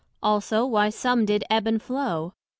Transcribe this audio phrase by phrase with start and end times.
[0.23, 2.33] also, why some did ebb and flow?